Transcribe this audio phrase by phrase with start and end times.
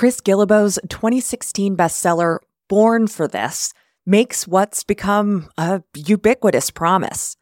[0.00, 2.38] Chris Guillebeau's 2016 bestseller,
[2.70, 3.74] Born for This,
[4.06, 7.36] makes what's become a ubiquitous promise.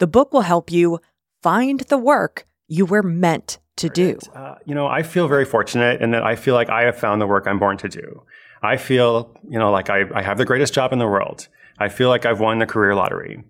[0.00, 0.98] The book will help you
[1.44, 4.18] find the work you were meant to do.
[4.34, 7.20] Uh, you know, I feel very fortunate in that I feel like I have found
[7.20, 8.24] the work I'm born to do.
[8.64, 11.46] I feel, you know, like I, I have the greatest job in the world.
[11.78, 13.44] I feel like I've won the career lottery.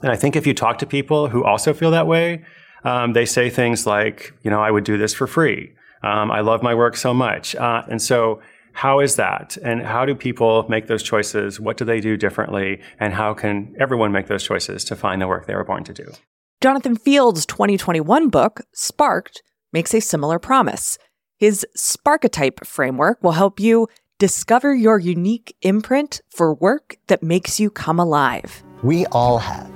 [0.00, 2.42] And I think if you talk to people who also feel that way,
[2.84, 5.74] um, they say things like, you know, I would do this for free.
[6.02, 7.54] Um, I love my work so much.
[7.56, 8.40] Uh, and so,
[8.72, 9.56] how is that?
[9.64, 11.58] And how do people make those choices?
[11.58, 12.80] What do they do differently?
[13.00, 15.92] And how can everyone make those choices to find the work they were born to
[15.92, 16.12] do?
[16.60, 20.98] Jonathan Fields' 2021 book, Sparked, makes a similar promise.
[21.36, 23.88] His Sparketype framework will help you
[24.18, 28.62] discover your unique imprint for work that makes you come alive.
[28.82, 29.70] We all have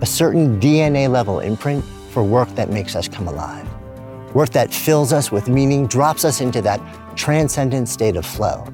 [0.00, 3.71] a certain DNA level imprint for work that makes us come alive.
[4.34, 6.80] Work that fills us with meaning, drops us into that
[7.16, 8.66] transcendent state of flow.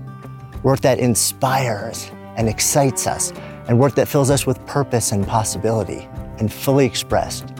[0.62, 3.32] Work that inspires and excites us,
[3.66, 7.52] and work that fills us with purpose and possibility, and fully expressed,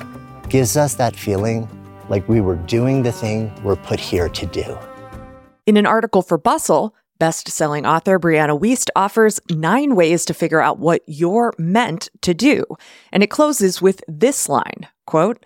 [0.49, 1.69] gives us that feeling
[2.09, 4.79] like we were doing the thing we're put here to do.
[5.67, 10.61] In an article for Bustle, best selling author Brianna Wiest offers nine ways to figure
[10.61, 12.65] out what you're meant to do.
[13.11, 15.45] And it closes with this line quote,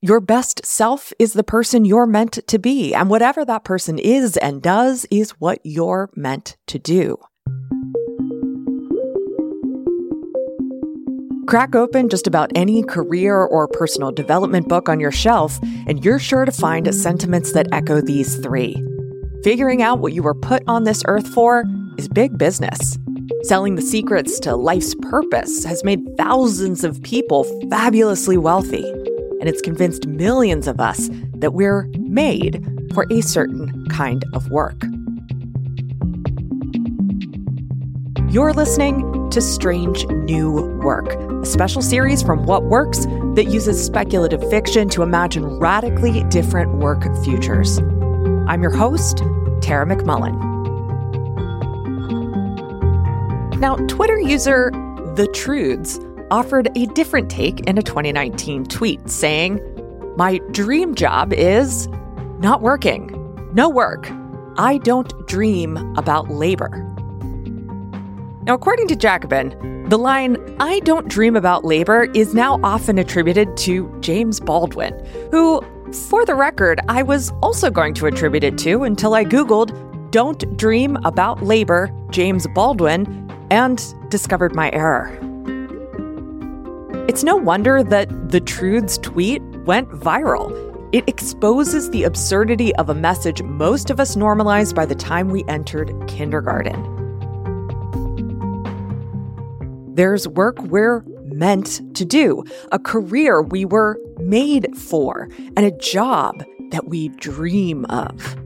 [0.00, 4.36] your best self is the person you're meant to be, and whatever that person is
[4.36, 7.16] and does is what you're meant to do.
[11.48, 16.18] Crack open just about any career or personal development book on your shelf, and you're
[16.18, 18.76] sure to find sentiments that echo these three.
[19.42, 21.64] Figuring out what you were put on this earth for
[21.96, 22.98] is big business.
[23.42, 28.84] Selling the secrets to life's purpose has made thousands of people fabulously wealthy
[29.40, 34.82] and it's convinced millions of us that we're made for a certain kind of work.
[38.30, 44.42] You're listening to Strange New Work, a special series from What Works that uses speculative
[44.50, 47.78] fiction to imagine radically different work futures.
[48.48, 49.22] I'm your host,
[49.60, 50.36] Tara McMullin.
[53.58, 54.70] Now, Twitter user
[55.14, 55.98] The Trudes
[56.30, 59.60] offered a different take in a 2019 tweet saying,
[60.16, 61.88] My dream job is
[62.38, 63.10] not working,
[63.52, 64.10] no work.
[64.56, 66.84] I don't dream about labor.
[68.42, 73.56] Now, according to Jacobin, the line, I don't dream about labor, is now often attributed
[73.58, 74.94] to James Baldwin,
[75.30, 75.62] who,
[76.08, 80.56] for the record, I was also going to attribute it to until I Googled, Don't
[80.56, 85.27] Dream About Labor, James Baldwin, and discovered my error.
[87.08, 90.52] It's no wonder that the Trude's tweet went viral.
[90.92, 95.42] It exposes the absurdity of a message most of us normalized by the time we
[95.48, 96.76] entered kindergarten.
[99.94, 106.44] There's work we're meant to do, a career we were made for, and a job
[106.72, 108.36] that we dream of.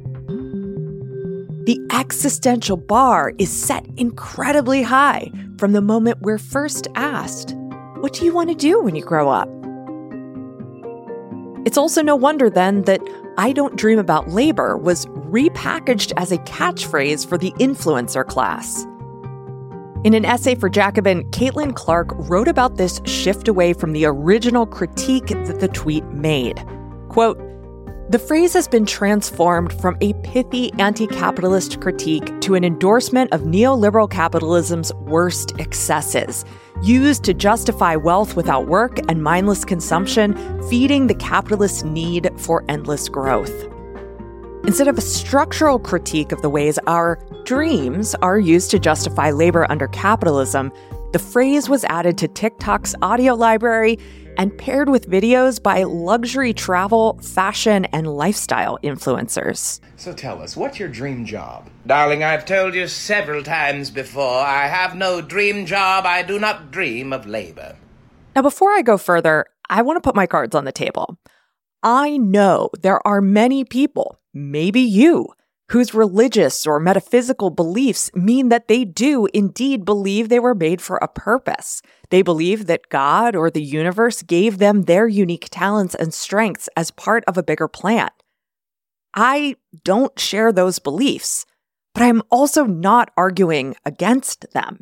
[1.66, 7.56] The existential bar is set incredibly high from the moment we're first asked
[8.02, 9.48] what do you want to do when you grow up?
[11.64, 13.00] It's also no wonder then that
[13.38, 18.84] I Don't Dream About Labor was repackaged as a catchphrase for the influencer class.
[20.02, 24.66] In an essay for Jacobin, Caitlyn Clark wrote about this shift away from the original
[24.66, 26.60] critique that the tweet made.
[27.08, 27.40] Quote,
[28.12, 33.40] the phrase has been transformed from a pithy anti capitalist critique to an endorsement of
[33.44, 36.44] neoliberal capitalism's worst excesses,
[36.82, 40.34] used to justify wealth without work and mindless consumption,
[40.68, 43.66] feeding the capitalist need for endless growth.
[44.66, 49.66] Instead of a structural critique of the ways our dreams are used to justify labor
[49.70, 50.70] under capitalism,
[51.14, 53.98] the phrase was added to TikTok's audio library
[54.36, 59.80] and paired with videos by luxury travel, fashion, and lifestyle influencers.
[59.96, 61.70] So tell us, what's your dream job?
[61.86, 66.06] Darling, I've told you several times before I have no dream job.
[66.06, 67.76] I do not dream of labor.
[68.34, 71.18] Now, before I go further, I want to put my cards on the table.
[71.82, 75.28] I know there are many people, maybe you,
[75.72, 80.98] whose religious or metaphysical beliefs mean that they do indeed believe they were made for
[80.98, 81.80] a purpose.
[82.10, 86.90] They believe that God or the universe gave them their unique talents and strengths as
[86.90, 88.10] part of a bigger plan.
[89.14, 91.46] I don't share those beliefs,
[91.94, 94.80] but I'm also not arguing against them.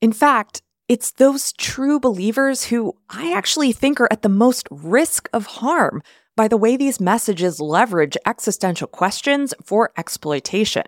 [0.00, 5.28] In fact, it's those true believers who I actually think are at the most risk
[5.34, 6.02] of harm
[6.36, 10.84] by the way these messages leverage existential questions for exploitation.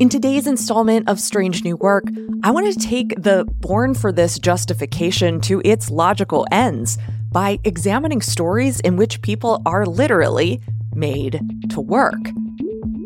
[0.00, 2.04] In today's installment of Strange New Work,
[2.42, 6.98] I want to take the born for this justification to its logical ends
[7.30, 10.60] by examining stories in which people are literally
[10.94, 11.40] made
[11.70, 12.20] to work.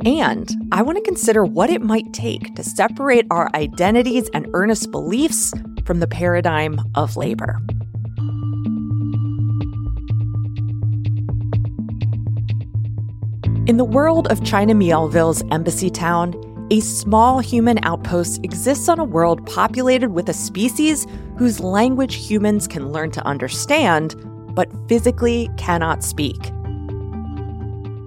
[0.05, 4.91] And I want to consider what it might take to separate our identities and earnest
[4.91, 5.53] beliefs
[5.89, 7.59] from the paradigm of labor.
[13.67, 16.37] In the world of China Miéville's Embassytown,
[16.71, 21.07] a small human outpost exists on a world populated with a species
[21.39, 24.15] whose language humans can learn to understand,
[24.55, 26.51] but physically cannot speak.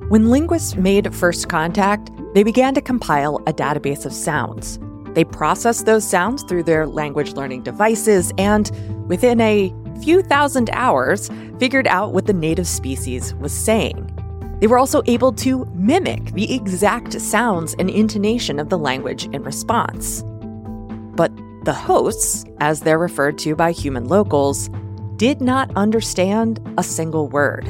[0.10, 4.78] When linguists made first contact, they began to compile a database of sounds.
[5.14, 8.72] They processed those sounds through their language learning devices and,
[9.08, 11.30] within a few thousand hours,
[11.60, 14.08] figured out what the native species was saying.
[14.60, 19.44] They were also able to mimic the exact sounds and intonation of the language in
[19.44, 20.24] response.
[21.16, 21.32] But
[21.66, 24.70] the hosts, as they're referred to by human locals,
[25.18, 27.66] did not understand a single word.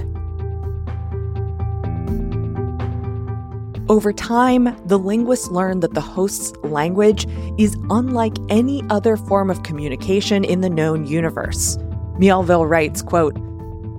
[3.91, 7.27] Over time, the linguists learned that the host's language
[7.57, 11.75] is unlike any other form of communication in the known universe.
[12.17, 13.37] Miéville writes, quote,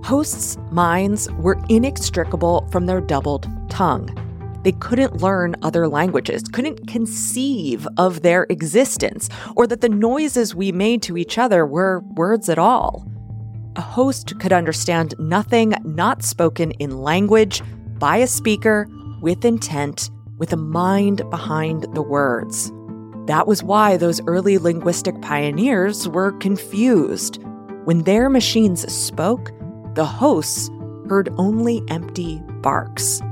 [0.03, 4.09] Hosts' minds were inextricable from their doubled tongue.
[4.65, 10.73] They couldn't learn other languages, couldn't conceive of their existence, or that the noises we
[10.73, 13.07] made to each other were words at all.
[13.77, 17.61] A host could understand nothing not spoken in language
[17.99, 18.89] by a speaker
[19.23, 22.71] with intent, with a mind behind the words.
[23.27, 27.41] That was why those early linguistic pioneers were confused.
[27.85, 29.53] When their machines spoke,
[29.95, 30.69] the hosts
[31.09, 33.23] heard only empty barks.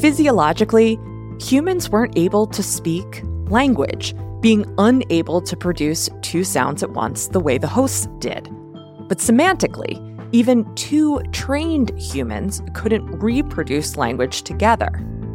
[0.00, 0.98] Physiologically,
[1.40, 7.40] humans weren't able to speak language, being unable to produce two sounds at once the
[7.40, 8.48] way the hosts did.
[9.08, 14.90] But semantically, even two trained humans couldn't reproduce language together.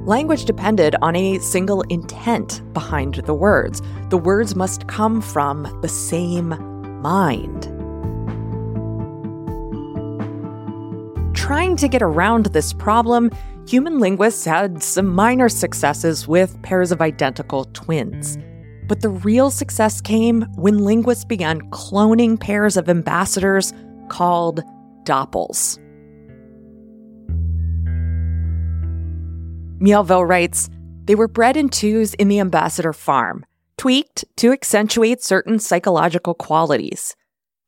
[0.05, 3.81] Language depended on a single intent behind the words.
[4.09, 6.49] The words must come from the same
[7.01, 7.63] mind.
[11.35, 13.31] Trying to get around this problem,
[13.67, 18.37] human linguists had some minor successes with pairs of identical twins.
[18.87, 23.73] But the real success came when linguists began cloning pairs of ambassadors
[24.09, 24.63] called
[25.05, 25.79] Doppels.
[29.79, 30.69] Miéville writes
[31.05, 33.45] They were bred in twos in the ambassador farm,
[33.77, 37.15] tweaked to accentuate certain psychological qualities.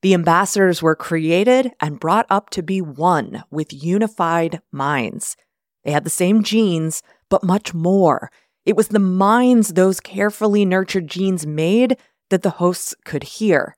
[0.02, 5.36] The ambassadors were created and brought up to be one with unified minds.
[5.84, 8.32] They had the same genes, but much more.
[8.66, 11.98] It was the minds those carefully nurtured genes made
[12.30, 13.76] that the hosts could hear.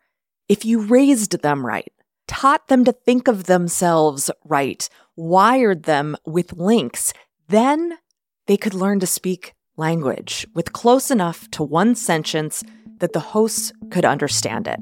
[0.48, 1.94] If you raised them right,
[2.30, 7.12] taught them to think of themselves right, wired them with links,
[7.48, 7.98] then
[8.46, 12.64] they could learn to speak language with close enough to one sentence
[13.00, 14.80] that the hosts could understand it.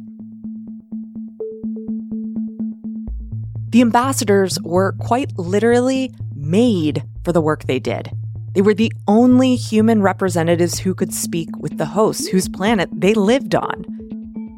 [3.71, 8.11] The ambassadors were quite literally made for the work they did.
[8.53, 13.13] They were the only human representatives who could speak with the hosts whose planet they
[13.13, 13.85] lived on.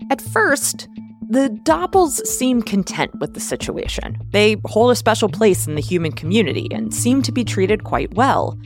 [0.10, 0.88] At first,
[1.30, 4.18] the Doppels seem content with the situation.
[4.32, 8.12] They hold a special place in the human community and seem to be treated quite
[8.16, 8.58] well.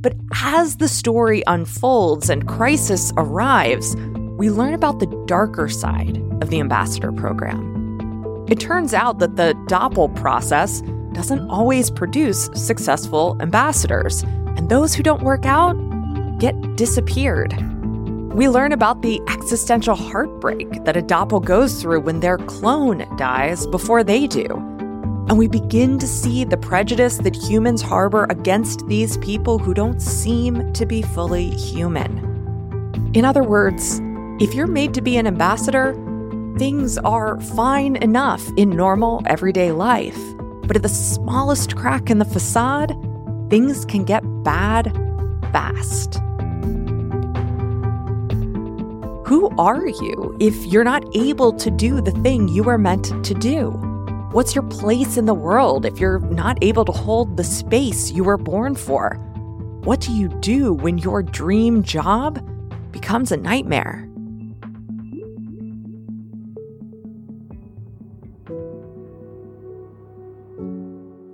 [0.00, 3.94] But as the story unfolds and crisis arrives,
[4.38, 8.46] we learn about the darker side of the ambassador program.
[8.48, 10.80] It turns out that the Doppel process
[11.12, 14.22] doesn't always produce successful ambassadors,
[14.56, 15.74] and those who don't work out
[16.38, 17.52] get disappeared.
[18.32, 23.66] We learn about the existential heartbreak that a doppel goes through when their clone dies
[23.66, 24.46] before they do.
[25.28, 30.00] And we begin to see the prejudice that humans harbor against these people who don't
[30.00, 33.10] seem to be fully human.
[33.14, 34.00] In other words,
[34.40, 35.94] if you're made to be an ambassador,
[36.56, 40.18] things are fine enough in normal, everyday life.
[40.68, 42.94] But at the smallest crack in the facade,
[43.50, 44.92] things can get bad
[45.50, 46.20] fast.
[49.30, 53.32] Who are you if you're not able to do the thing you are meant to
[53.32, 53.70] do?
[54.32, 58.24] What's your place in the world if you're not able to hold the space you
[58.24, 59.14] were born for?
[59.84, 62.44] What do you do when your dream job
[62.90, 64.09] becomes a nightmare?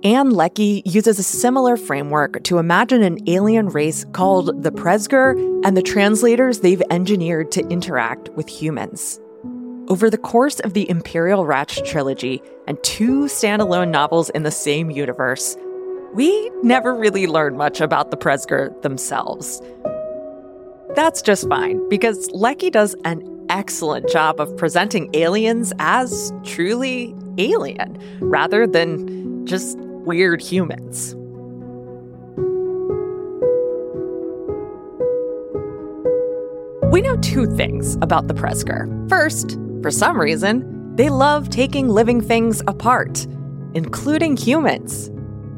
[0.07, 5.35] Ann Leckie uses a similar framework to imagine an alien race called the Presger
[5.65, 9.19] and the translators they've engineered to interact with humans.
[9.89, 14.89] Over the course of the Imperial Radch trilogy and two standalone novels in the same
[14.89, 15.57] universe,
[16.13, 19.61] we never really learn much about the Presger themselves.
[20.95, 27.97] That's just fine, because Leckie does an excellent job of presenting aliens as truly alien,
[28.21, 31.13] rather than just weird humans.
[36.93, 38.87] We know two things about the Presger.
[39.09, 43.27] First, for some reason, they love taking living things apart,
[43.73, 45.11] including humans.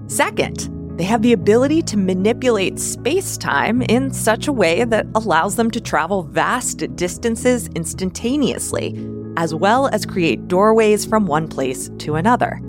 [0.07, 5.55] Second, they have the ability to manipulate space time in such a way that allows
[5.55, 8.97] them to travel vast distances instantaneously,
[9.37, 12.59] as well as create doorways from one place to another.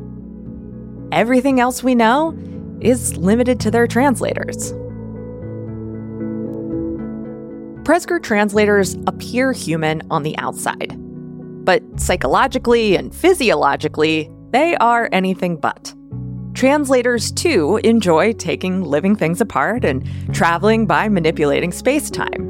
[1.12, 2.36] Everything else we know
[2.80, 4.72] is limited to their translators.
[7.82, 10.94] Presger translators appear human on the outside,
[11.64, 15.92] but psychologically and physiologically, they are anything but.
[16.54, 22.46] Translators, too, enjoy taking living things apart and traveling by manipulating space time.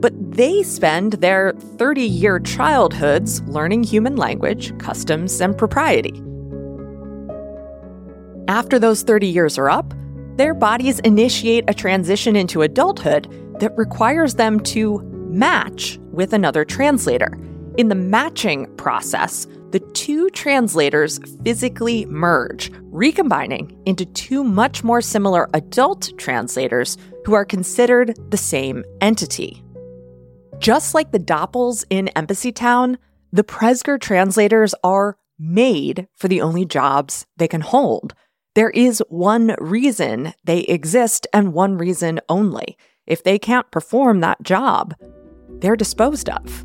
[0.00, 6.20] But they spend their 30 year childhoods learning human language, customs, and propriety.
[8.48, 9.94] After those 30 years are up,
[10.36, 13.26] their bodies initiate a transition into adulthood
[13.60, 17.38] that requires them to match with another translator.
[17.78, 25.48] In the matching process, the two translators physically merge, recombining into two much more similar
[25.54, 29.64] adult translators who are considered the same entity.
[30.58, 32.98] Just like the Doppels in Embassytown,
[33.32, 38.14] the Presger translators are made for the only jobs they can hold
[38.54, 42.78] there is one reason they exist and one reason only.
[43.06, 44.94] If they can't perform that job,
[45.60, 46.64] they're disposed of.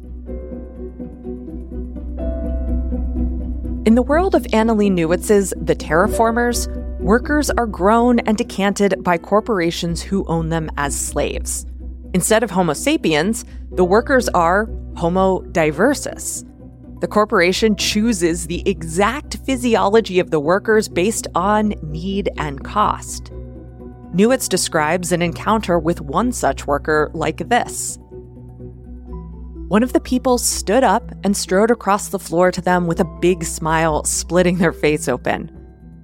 [3.85, 6.67] In the world of Annalee Newitz's The Terraformers,
[6.99, 11.65] workers are grown and decanted by corporations who own them as slaves.
[12.13, 16.43] Instead of Homo sapiens, the workers are Homo diversus,
[16.99, 23.31] the corporation chooses the exact physiology of the workers based on need and cost.
[24.13, 27.97] Newitz describes an encounter with one such worker like this.
[29.69, 33.17] One of the people stood up and strode across the floor to them with a
[33.21, 35.51] big smile splitting their face open.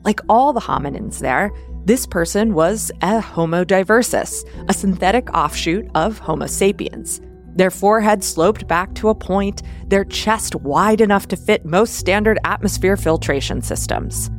[0.03, 1.51] Like all the hominins there,
[1.83, 7.21] this person was a Homo diversus, a synthetic offshoot of Homo sapiens.
[7.55, 12.37] Their forehead sloped back to a point, their chest wide enough to fit most standard
[12.43, 14.29] atmosphere filtration systems.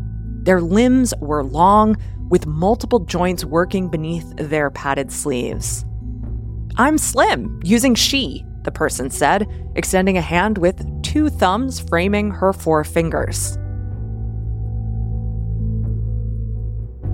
[0.42, 1.96] Their limbs were long,
[2.28, 5.85] with multiple joints working beneath their padded sleeves.
[6.76, 12.52] I'm slim, using she, the person said, extending a hand with two thumbs framing her
[12.52, 13.56] four fingers.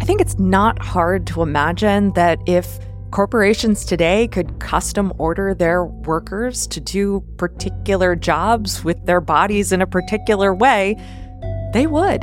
[0.01, 2.81] I think it's not hard to imagine that if
[3.13, 9.83] Corporations today could custom order their workers to do particular jobs with their bodies in
[9.83, 10.97] a particular way,
[11.75, 12.23] they would.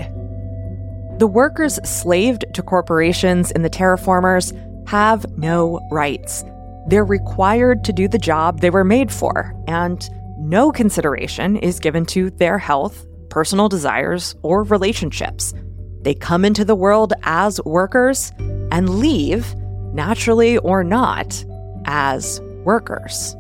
[1.20, 4.52] The workers slaved to corporations in the terraformers
[4.88, 6.44] have no rights.
[6.88, 12.04] They're required to do the job they were made for, and no consideration is given
[12.08, 15.54] to their health, personal desires, or relationships.
[16.02, 18.32] They come into the world as workers
[18.72, 19.54] and leave
[19.94, 21.44] naturally or not,
[21.86, 23.36] as workers.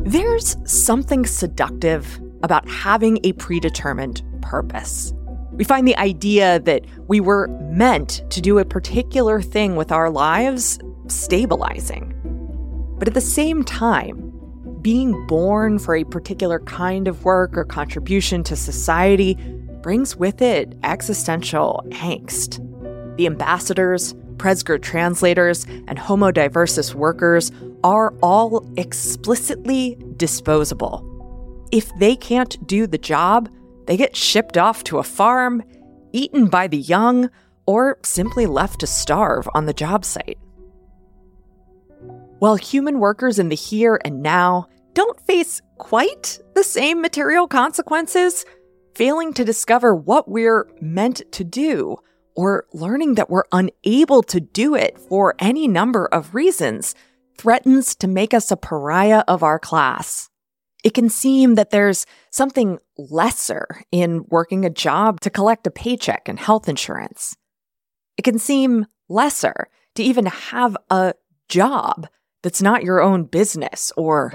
[0.00, 5.12] There's something seductive about having a predetermined purpose.
[5.52, 10.08] We find the idea that we were meant to do a particular thing with our
[10.08, 12.14] lives stabilizing.
[12.98, 14.32] But at the same time,
[14.82, 19.34] being born for a particular kind of work or contribution to society
[19.82, 22.64] brings with it existential angst.
[23.18, 27.50] The ambassadors, Presger translators, and Homo diversus workers
[27.82, 31.04] are all explicitly disposable.
[31.72, 33.48] If they can't do the job,
[33.88, 35.64] they get shipped off to a farm,
[36.12, 37.28] eaten by the young,
[37.66, 40.38] or simply left to starve on the job site.
[42.38, 48.44] While human workers in the here and now don't face quite the same material consequences,
[48.94, 51.96] failing to discover what we're meant to do
[52.38, 56.94] or learning that we're unable to do it for any number of reasons
[57.36, 60.30] threatens to make us a pariah of our class.
[60.84, 66.28] It can seem that there's something lesser in working a job to collect a paycheck
[66.28, 67.36] and health insurance.
[68.16, 69.66] It can seem lesser
[69.96, 71.14] to even have a
[71.48, 72.06] job
[72.44, 74.30] that's not your own business or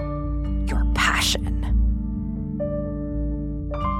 [0.67, 1.52] your passion.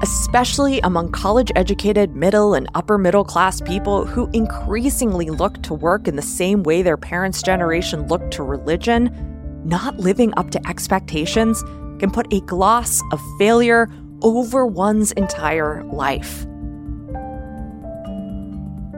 [0.04, 6.10] Especially among college educated middle and upper middle class people who increasingly look to work
[6.10, 9.10] in the same way their parents' generation looked to religion,
[9.64, 11.64] not living up to expectations
[12.00, 13.90] can put a gloss of failure
[14.22, 16.46] over one's entire life.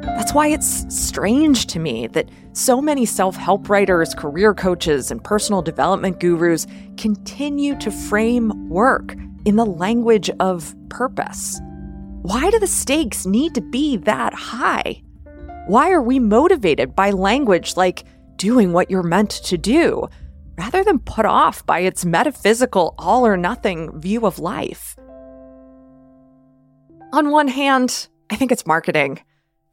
[0.06, 5.24] That's why it's strange to me that so many self help writers, career coaches, and
[5.24, 11.60] personal development gurus continue to frame work in the language of purpose.
[12.22, 15.04] Why do the stakes need to be that high?
[15.68, 20.08] Why are we motivated by language like doing what you're meant to do,
[20.58, 24.96] rather than put off by its metaphysical all or nothing view of life?
[27.12, 29.20] On one hand, I think it's marketing.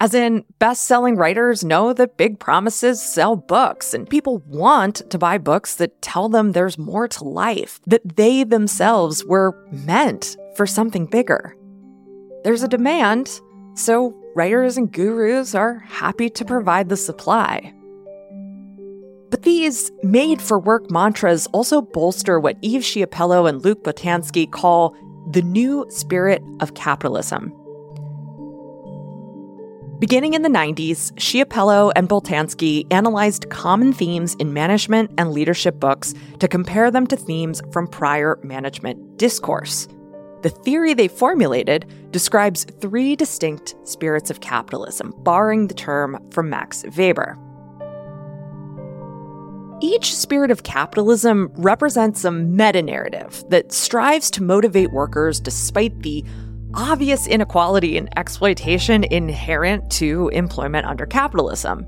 [0.03, 5.17] As in, best selling writers know that big promises sell books, and people want to
[5.17, 10.67] buy books that tell them there's more to life, that they themselves were meant for
[10.67, 11.57] something bigger.
[12.43, 13.41] There's a demand,
[13.75, 17.73] so writers and gurus are happy to provide the supply.
[19.31, 24.97] But these made for work mantras also bolster what Eve Chiapello and Luc Boltanski call
[25.31, 27.57] the new spirit of capitalism.
[30.03, 36.13] Beginning in the 90s, Chiapello and Boltanski analyzed common themes in management and leadership books
[36.41, 39.87] to compare them to themes from prior management discourse.
[40.43, 46.85] The theory they formulated describes three distinct spirits of capitalism, borrowing the term from Max
[46.97, 47.39] Weber.
[49.81, 56.25] Each spirit of capitalism represents a meta narrative that strives to motivate workers despite the
[56.75, 61.87] obvious inequality and exploitation inherent to employment under capitalism.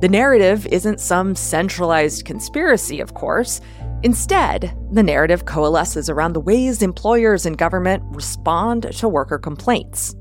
[0.00, 3.60] The narrative isn't some centralized conspiracy, of course.
[4.02, 10.16] Instead, the narrative coalesces around the ways employers and government respond to worker complaints.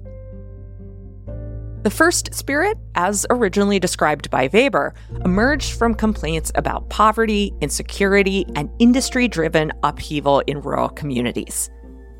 [1.83, 4.93] The first spirit, as originally described by Weber,
[5.25, 11.71] emerged from complaints about poverty, insecurity, and industry driven upheaval in rural communities.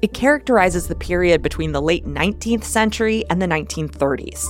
[0.02, 4.46] It characterizes the period between the late 19th century and the 1930s.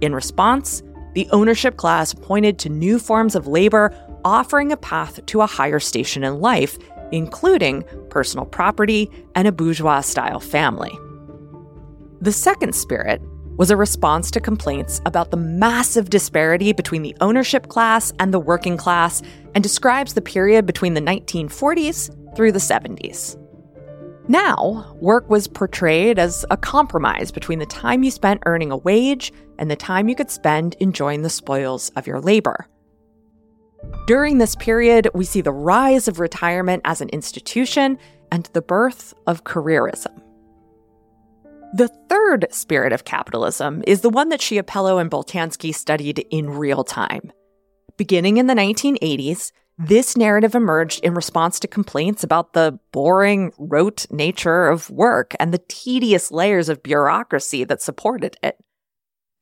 [0.00, 0.82] In response,
[1.14, 3.92] the ownership class pointed to new forms of labor
[4.24, 6.78] offering a path to a higher station in life,
[7.10, 10.96] including personal property and a bourgeois style family.
[12.20, 13.20] The second spirit
[13.56, 18.38] was a response to complaints about the massive disparity between the ownership class and the
[18.38, 19.22] working class
[19.54, 23.36] and describes the period between the 1940s through the 70s.
[24.28, 29.32] Now, work was portrayed as a compromise between the time you spent earning a wage
[29.58, 32.66] and the time you could spend enjoying the spoils of your labor.
[34.08, 37.98] During this period, we see the rise of retirement as an institution
[38.32, 40.20] and the birth of careerism.
[41.74, 46.82] The third spirit of capitalism is the one that Chiapello and Boltanski studied in real
[46.82, 47.30] time.
[47.96, 54.06] Beginning in the 1980s, this narrative emerged in response to complaints about the boring, rote
[54.10, 58.56] nature of work and the tedious layers of bureaucracy that supported it.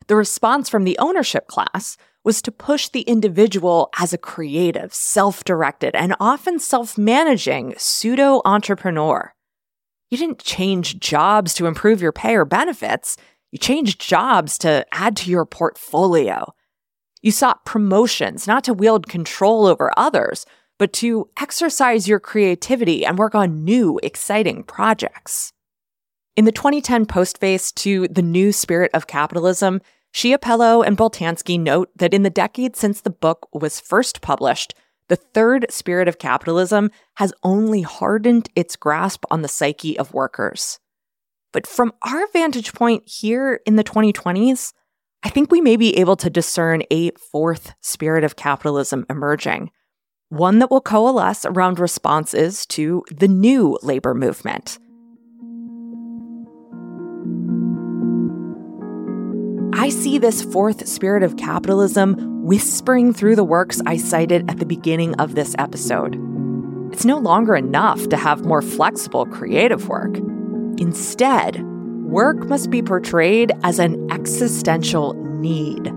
[0.08, 5.44] The response from the ownership class was to push the individual as a creative, self
[5.44, 9.34] directed, and often self managing pseudo entrepreneur.
[10.10, 13.16] You didn't change jobs to improve your pay or benefits,
[13.52, 16.52] you changed jobs to add to your portfolio
[17.24, 20.44] you sought promotions, not to wield control over others,
[20.78, 25.50] but to exercise your creativity and work on new, exciting projects.
[26.36, 29.80] In the 2010 postface to The New Spirit of Capitalism,
[30.12, 34.74] Chiapello and Boltanski note that in the decade since the book was first published,
[35.08, 40.78] the third spirit of capitalism has only hardened its grasp on the psyche of workers.
[41.54, 44.74] But from our vantage point here in the 2020s,
[45.24, 49.70] I think we may be able to discern a fourth spirit of capitalism emerging,
[50.28, 54.78] one that will coalesce around responses to the new labor movement.
[59.72, 64.66] I see this fourth spirit of capitalism whispering through the works I cited at the
[64.66, 66.20] beginning of this episode.
[66.92, 70.18] It's no longer enough to have more flexible creative work.
[70.76, 71.64] Instead,
[72.14, 75.90] work must be portrayed as an existential need.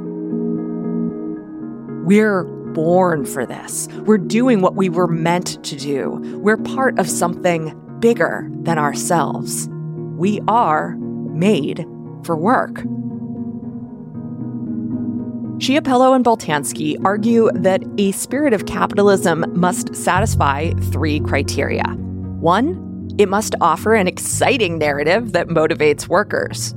[2.07, 3.87] We're born for this.
[4.07, 6.19] We're doing what we were meant to do.
[6.39, 9.69] We're part of something bigger than ourselves.
[10.17, 11.85] we are made
[12.23, 12.73] for work.
[15.59, 21.85] Chiapello and Boltanski argue that a spirit of capitalism must satisfy three criteria.
[22.39, 22.86] One,
[23.17, 26.75] it must offer an exciting narrative that motivates workers.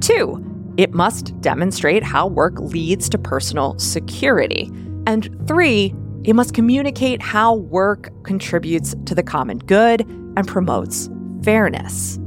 [0.00, 0.44] Two,
[0.76, 4.70] it must demonstrate how work leads to personal security.
[5.06, 10.02] And three, it must communicate how work contributes to the common good
[10.36, 11.10] and promotes
[11.42, 12.18] fairness.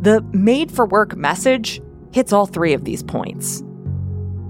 [0.00, 3.62] The made for work message hits all three of these points.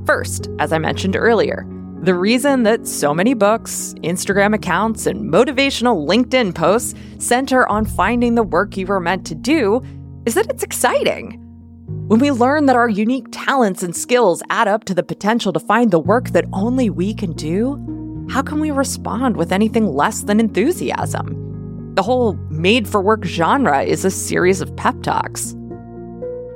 [0.05, 1.67] First, as I mentioned earlier,
[2.05, 8.35] the reason that so many books, Instagram accounts, and motivational LinkedIn posts center on finding
[8.35, 9.83] the work you were meant to do
[10.27, 11.41] is that it's exciting.
[12.09, 15.61] When we learn that our unique talents and skills add up to the potential to
[15.61, 20.25] find the work that only we can do, how can we respond with anything less
[20.25, 21.95] than enthusiasm?
[21.95, 25.57] The whole made for work genre is a series of pep talks.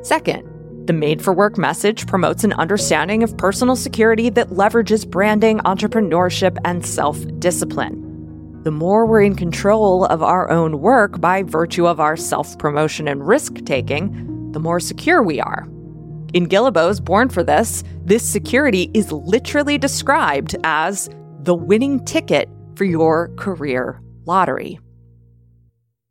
[0.03, 0.47] Second,
[0.89, 6.57] the Made for Work message promotes an understanding of personal security that leverages branding, entrepreneurship,
[6.65, 8.63] and self discipline.
[8.63, 13.07] The more we're in control of our own work by virtue of our self promotion
[13.07, 15.69] and risk taking, the more secure we are.
[16.33, 21.11] In Guillebeau's Born for This, this security is literally described as
[21.43, 24.81] the winning ticket for your career lottery.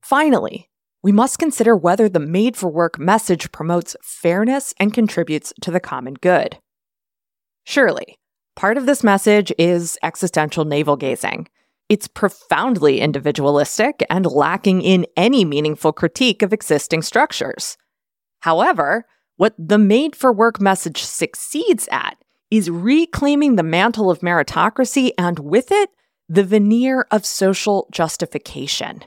[0.04, 0.70] Finally,
[1.04, 5.80] we must consider whether the made for work message promotes fairness and contributes to the
[5.80, 6.58] common good.
[7.64, 8.18] Surely,
[8.56, 11.48] part of this message is existential navel gazing.
[11.90, 17.78] It's profoundly individualistic and lacking in any meaningful critique of existing structures.
[18.42, 19.06] However,
[19.38, 22.18] what the made for work message succeeds at
[22.50, 25.90] is reclaiming the mantle of meritocracy and with it,
[26.28, 29.04] the veneer of social justification.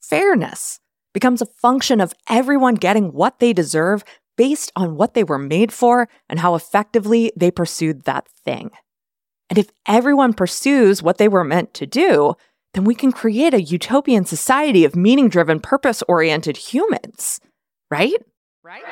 [0.00, 0.80] Fairness
[1.12, 4.04] becomes a function of everyone getting what they deserve
[4.36, 8.70] based on what they were made for and how effectively they pursued that thing.
[9.50, 12.34] And if everyone pursues what they were meant to do,
[12.74, 17.38] then we can create a utopian society of meaning driven, purpose oriented humans,
[17.90, 18.14] right?
[18.64, 18.82] Right?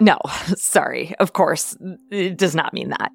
[0.00, 0.18] No,
[0.56, 1.76] sorry, of course,
[2.10, 3.12] it does not mean that.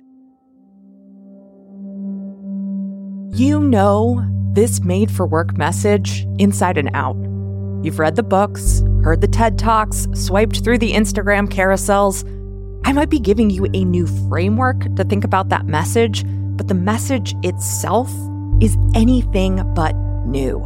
[3.35, 4.23] You know
[4.53, 7.15] this made for work message inside and out.
[7.83, 12.23] You've read the books, heard the TED Talks, swiped through the Instagram carousels.
[12.85, 16.23] I might be giving you a new framework to think about that message,
[16.57, 18.11] but the message itself
[18.61, 19.95] is anything but
[20.27, 20.59] new.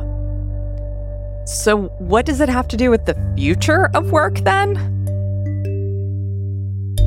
[1.46, 4.74] So, what does it have to do with the future of work then?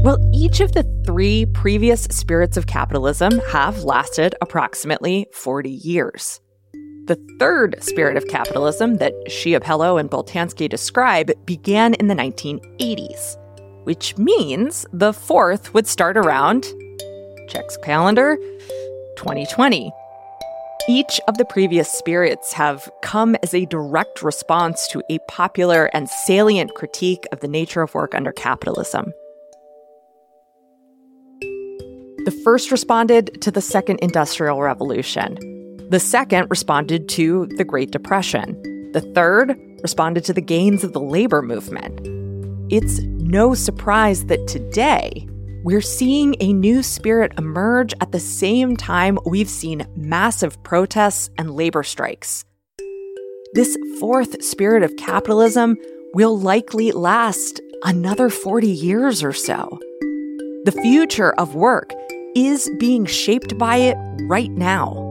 [0.05, 6.41] Well, each of the three previous spirits of capitalism have lasted approximately 40 years.
[7.09, 13.35] The third spirit of capitalism that Chiapello and Boltanski describe began in the 1980s,
[13.85, 16.67] which means the fourth would start around,
[17.49, 18.37] checks calendar,
[19.17, 19.91] 2020.
[20.87, 26.11] Each of the previous spirits have come as a direct response to a popular and
[26.11, 29.15] salient critique of the nature of work under capitalism.
[31.41, 35.58] The first responded to the Second Industrial Revolution,
[35.91, 38.61] the second responded to the Great Depression.
[38.93, 41.99] The third responded to the gains of the labor movement.
[42.71, 45.27] It's no surprise that today
[45.65, 51.55] we're seeing a new spirit emerge at the same time we've seen massive protests and
[51.55, 52.45] labor strikes.
[53.55, 55.79] This fourth spirit of capitalism
[56.13, 59.79] will likely last another 40 years or so.
[60.65, 61.95] The future of work
[62.37, 65.08] is being shaped by it right now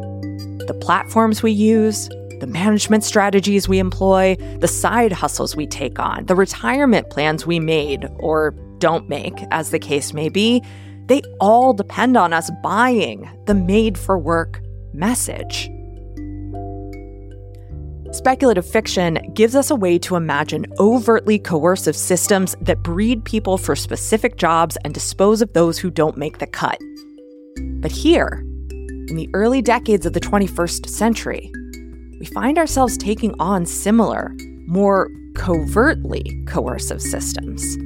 [0.66, 6.26] the platforms we use, the management strategies we employ, the side hustles we take on,
[6.26, 10.64] the retirement plans we made or don't make, as the case may be,
[11.08, 14.62] they all depend on us buying the made for work
[14.94, 15.70] message.
[18.12, 23.76] Speculative fiction gives us a way to imagine overtly coercive systems that breed people for
[23.76, 26.80] specific jobs and dispose of those who don't make the cut.
[27.80, 28.47] But here,
[29.10, 31.52] in the early decades of the 21st century,
[32.20, 37.78] we find ourselves taking on similar, more covertly coercive systems.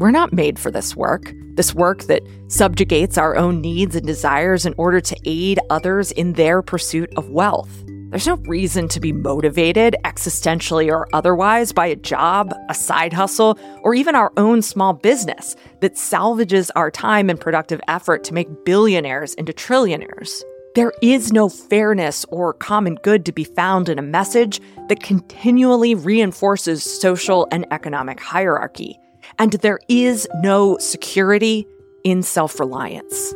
[0.00, 4.66] We're not made for this work, this work that subjugates our own needs and desires
[4.66, 7.84] in order to aid others in their pursuit of wealth.
[8.12, 13.58] There's no reason to be motivated, existentially or otherwise, by a job, a side hustle,
[13.80, 18.66] or even our own small business that salvages our time and productive effort to make
[18.66, 20.42] billionaires into trillionaires.
[20.74, 25.94] There is no fairness or common good to be found in a message that continually
[25.94, 28.98] reinforces social and economic hierarchy.
[29.38, 31.66] And there is no security
[32.04, 33.32] in self reliance.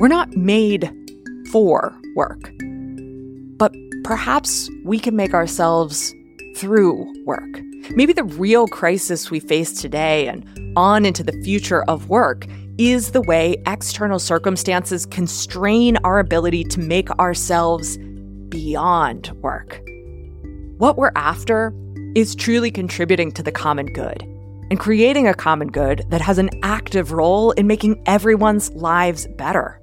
[0.00, 0.90] We're not made
[1.50, 2.52] for work,
[3.56, 3.72] but
[4.04, 6.14] perhaps we can make ourselves
[6.56, 7.60] through work.
[7.90, 10.44] Maybe the real crisis we face today and
[10.76, 12.46] on into the future of work
[12.78, 17.98] is the way external circumstances constrain our ability to make ourselves
[18.48, 19.80] beyond work.
[20.78, 21.74] What we're after
[22.14, 24.22] is truly contributing to the common good
[24.70, 29.79] and creating a common good that has an active role in making everyone's lives better.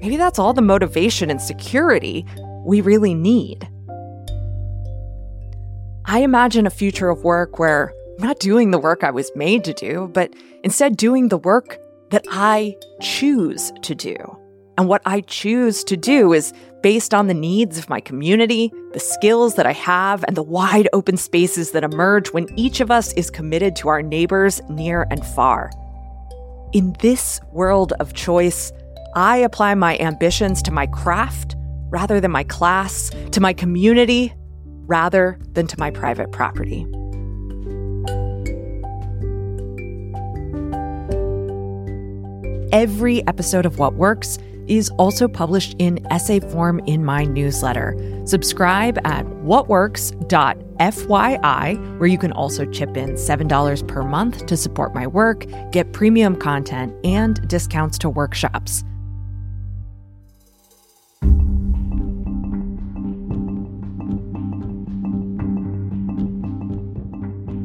[0.00, 2.24] Maybe that's all the motivation and security
[2.64, 3.68] we really need.
[6.06, 9.64] I imagine a future of work where I'm not doing the work I was made
[9.64, 10.34] to do, but
[10.64, 11.78] instead doing the work
[12.10, 14.16] that I choose to do.
[14.76, 19.00] And what I choose to do is based on the needs of my community, the
[19.00, 23.12] skills that I have, and the wide open spaces that emerge when each of us
[23.12, 25.70] is committed to our neighbors near and far.
[26.72, 28.72] In this world of choice,
[29.14, 31.56] I apply my ambitions to my craft
[31.88, 34.32] rather than my class, to my community
[34.86, 36.86] rather than to my private property.
[42.72, 47.96] Every episode of What Works is also published in essay form in my newsletter.
[48.24, 55.08] Subscribe at whatworks.fyi, where you can also chip in $7 per month to support my
[55.08, 58.84] work, get premium content, and discounts to workshops.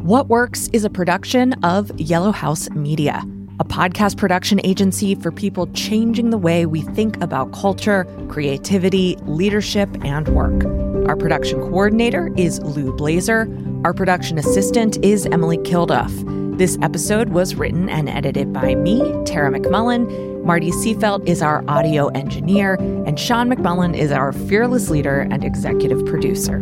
[0.06, 3.24] What Works is a production of Yellow House Media
[3.60, 9.90] a podcast production agency for people changing the way we think about culture, creativity, leadership,
[10.04, 10.64] and work.
[11.08, 13.50] Our production coordinator is Lou Blazer.
[13.84, 16.12] Our production assistant is Emily Kilduff.
[16.58, 20.44] This episode was written and edited by me, Tara McMullin.
[20.44, 26.06] Marty Seafelt is our audio engineer, and Sean McMullin is our fearless leader and executive
[26.06, 26.60] producer.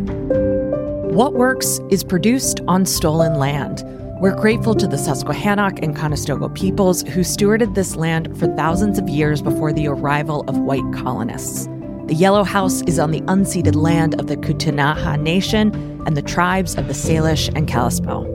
[1.13, 3.83] What Works is produced on stolen land.
[4.19, 9.07] We're grateful to the Susquehannock and Conestoga peoples who stewarded this land for thousands of
[9.07, 11.67] years before the arrival of white colonists.
[12.07, 16.75] The Yellow House is on the unceded land of the Ktunaxa Nation and the tribes
[16.77, 18.25] of the Salish and Kalispel.